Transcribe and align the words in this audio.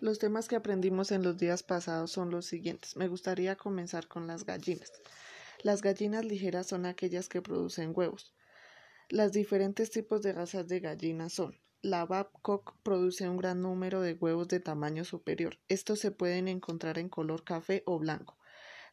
Los 0.00 0.18
temas 0.18 0.48
que 0.48 0.56
aprendimos 0.56 1.12
en 1.12 1.22
los 1.22 1.36
días 1.36 1.62
pasados 1.62 2.10
son 2.10 2.30
los 2.30 2.46
siguientes. 2.46 2.96
Me 2.96 3.06
gustaría 3.06 3.56
comenzar 3.56 4.08
con 4.08 4.26
las 4.26 4.44
gallinas. 4.44 4.90
Las 5.62 5.82
gallinas 5.82 6.24
ligeras 6.24 6.66
son 6.66 6.86
aquellas 6.86 7.28
que 7.28 7.42
producen 7.42 7.92
huevos. 7.94 8.34
Los 9.10 9.32
diferentes 9.32 9.90
tipos 9.90 10.22
de 10.22 10.32
razas 10.32 10.66
de 10.68 10.80
gallinas 10.80 11.34
son 11.34 11.54
la 11.82 12.04
Babcock 12.04 12.76
produce 12.82 13.26
un 13.28 13.38
gran 13.38 13.62
número 13.62 14.02
de 14.02 14.12
huevos 14.12 14.48
de 14.48 14.60
tamaño 14.60 15.04
superior. 15.04 15.58
Estos 15.68 15.98
se 15.98 16.10
pueden 16.10 16.48
encontrar 16.48 16.98
en 16.98 17.08
color 17.08 17.42
café 17.42 17.82
o 17.86 17.98
blanco. 17.98 18.36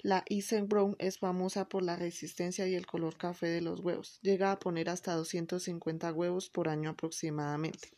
La 0.04 0.24
Brown 0.68 0.96
es 1.00 1.20
famosa 1.20 1.68
por 1.68 1.84
la 1.84 1.96
resistencia 1.96 2.68
y 2.68 2.76
el 2.76 2.86
color 2.86 3.18
café 3.18 3.48
de 3.48 3.62
los 3.62 3.82
huevos. 3.82 4.20
Llega 4.22 4.52
a 4.52 4.60
poner 4.60 4.90
hasta 4.90 5.16
250 5.16 6.14
huevos 6.14 6.50
por 6.50 6.70
año 6.70 6.92
aproximadamente. 6.92 7.92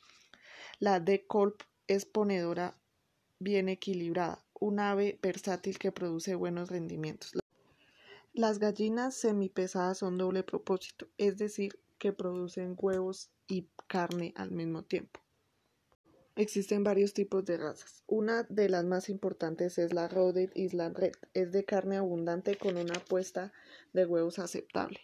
La 0.80 1.00
De 1.00 1.28
Kolb 1.28 1.58
es 1.88 2.06
ponedora 2.06 2.76
bien 3.40 3.70
equilibrada, 3.70 4.44
un 4.60 4.80
ave 4.80 5.18
versátil 5.22 5.80
que 5.80 5.92
produce 5.92 6.36
buenos 6.36 6.70
rendimientos. 6.70 7.32
Las 8.34 8.60
gallinas 8.60 9.16
semipesadas 9.16 9.98
son 9.98 10.18
doble 10.18 10.44
propósito, 10.44 11.08
es 11.18 11.38
decir, 11.38 11.80
que 11.98 12.14
producen 12.14 12.76
huevos 12.78 13.30
y 13.48 13.68
carne 13.88 14.34
al 14.36 14.52
mismo 14.52 14.84
tiempo. 14.84 15.20
Existen 16.36 16.84
varios 16.84 17.14
tipos 17.14 17.44
de 17.44 17.58
razas. 17.58 18.04
Una 18.08 18.44
de 18.44 18.70
las 18.70 18.86
más 18.86 19.10
importantes 19.10 19.78
es 19.78 19.94
la 19.94 20.08
Rhode 20.08 20.52
Island 20.56 20.98
Red. 20.98 21.16
Es 21.34 21.52
de 21.52 21.66
carne 21.66 21.98
abundante 21.98 22.56
con 22.58 22.78
una 22.78 23.00
puesta 23.10 23.52
de 23.92 24.06
huevos 24.06 24.40
aceptable. 24.40 25.00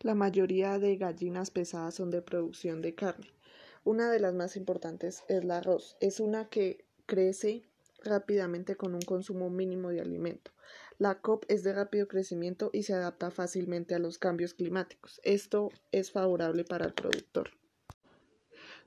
La 0.00 0.14
mayoría 0.14 0.80
de 0.80 0.96
gallinas 0.96 1.50
pesadas 1.50 1.94
son 1.94 2.10
de 2.10 2.22
producción 2.22 2.82
de 2.82 2.94
carne. 2.94 3.28
Una 3.84 4.10
de 4.10 4.18
las 4.18 4.34
más 4.34 4.56
importantes 4.56 5.22
es 5.28 5.44
la 5.44 5.60
Ross. 5.60 5.96
Es 6.00 6.18
una 6.18 6.48
que 6.48 6.85
crece 7.06 7.64
rápidamente 8.04 8.76
con 8.76 8.94
un 8.94 9.00
consumo 9.00 9.50
mínimo 9.50 9.90
de 9.90 10.00
alimento. 10.00 10.52
La 10.98 11.20
COP 11.20 11.44
es 11.48 11.62
de 11.62 11.72
rápido 11.72 12.08
crecimiento 12.08 12.70
y 12.72 12.82
se 12.84 12.94
adapta 12.94 13.30
fácilmente 13.30 13.94
a 13.94 13.98
los 13.98 14.18
cambios 14.18 14.54
climáticos. 14.54 15.20
Esto 15.24 15.70
es 15.92 16.10
favorable 16.10 16.64
para 16.64 16.86
el 16.86 16.94
productor. 16.94 17.50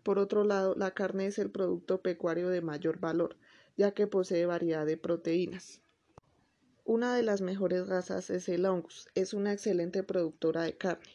Por 0.03 0.17
otro 0.17 0.43
lado, 0.43 0.75
la 0.75 0.91
carne 0.91 1.27
es 1.27 1.39
el 1.39 1.51
producto 1.51 2.01
pecuario 2.01 2.49
de 2.49 2.61
mayor 2.61 2.99
valor, 2.99 3.35
ya 3.77 3.93
que 3.93 4.07
posee 4.07 4.45
variedad 4.45 4.85
de 4.85 4.97
proteínas. 4.97 5.81
Una 6.85 7.15
de 7.15 7.21
las 7.21 7.41
mejores 7.41 7.87
razas 7.87 8.29
es 8.31 8.49
el 8.49 8.65
Angus, 8.65 9.07
es 9.13 9.33
una 9.33 9.53
excelente 9.53 10.01
productora 10.01 10.63
de 10.63 10.75
carne. 10.75 11.13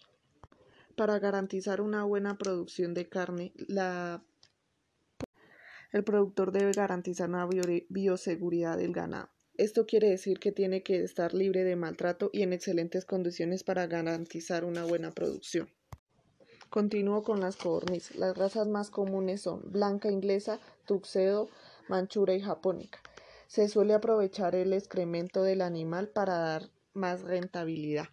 Para 0.94 1.19
garantizar 1.19 1.80
una 1.80 2.05
buena 2.05 2.38
producción 2.38 2.94
de 2.94 3.08
carne, 3.08 3.52
el 5.95 6.03
productor 6.03 6.50
debe 6.50 6.73
garantizar 6.73 7.28
una 7.28 7.48
bioseguridad 7.89 8.77
del 8.77 8.92
ganado. 8.92 9.28
Esto 9.56 9.87
quiere 9.87 10.11
decir 10.11 10.41
que 10.41 10.50
tiene 10.50 10.83
que 10.83 11.05
estar 11.05 11.33
libre 11.34 11.62
de 11.62 11.77
maltrato 11.77 12.31
y 12.33 12.42
en 12.42 12.53
excelentes 12.53 13.05
condiciones 13.05 13.62
para 13.62 13.87
garantizar 13.87 14.65
una 14.65 14.84
buena 14.84 15.12
producción. 15.12 15.70
Continúo 16.69 17.22
con 17.22 17.39
las 17.39 17.55
codornices. 17.55 18.17
Las 18.17 18.37
razas 18.37 18.67
más 18.67 18.91
comunes 18.91 19.42
son 19.42 19.62
blanca 19.70 20.11
inglesa, 20.11 20.59
tuxedo, 20.84 21.48
manchura 21.89 22.34
y 22.34 22.41
japónica. 22.41 22.98
Se 23.47 23.69
suele 23.69 23.95
aprovechar 23.95 24.56
el 24.56 24.72
excremento 24.72 25.45
del 25.45 25.61
animal 25.61 26.09
para 26.09 26.39
dar 26.39 26.70
más 26.92 27.22
rentabilidad. 27.22 28.09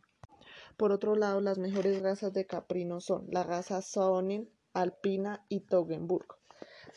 Por 0.78 0.92
otro 0.92 1.16
lado, 1.16 1.42
las 1.42 1.58
mejores 1.58 2.04
razas 2.04 2.32
de 2.32 2.46
caprino 2.46 3.02
son 3.02 3.26
la 3.32 3.42
raza 3.42 3.82
Sonnen, 3.82 4.52
Alpina 4.72 5.44
y 5.50 5.62
Toggenburg. 5.62 6.28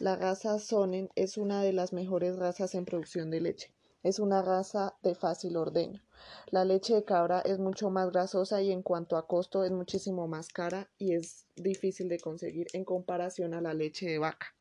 La 0.00 0.16
raza 0.16 0.58
Sonnen 0.58 1.08
es 1.14 1.38
una 1.38 1.62
de 1.62 1.72
las 1.72 1.92
mejores 1.92 2.36
razas 2.36 2.74
en 2.74 2.84
producción 2.84 3.30
de 3.30 3.40
leche. 3.40 3.72
Es 4.02 4.18
una 4.18 4.42
raza 4.42 4.96
de 5.04 5.14
fácil 5.14 5.56
ordeño. 5.56 6.02
La 6.50 6.64
leche 6.64 6.94
de 6.94 7.04
cabra 7.04 7.40
es 7.40 7.60
mucho 7.60 7.90
más 7.90 8.10
grasosa 8.10 8.60
y 8.60 8.72
en 8.72 8.82
cuanto 8.82 9.16
a 9.16 9.28
costo 9.28 9.62
es 9.62 9.70
muchísimo 9.70 10.26
más 10.26 10.48
cara 10.48 10.90
y 10.98 11.14
es 11.14 11.46
difícil 11.54 12.08
de 12.08 12.18
conseguir 12.18 12.66
en 12.72 12.84
comparación 12.84 13.54
a 13.54 13.60
la 13.60 13.72
leche 13.72 14.06
de 14.06 14.18
vaca. 14.18 14.56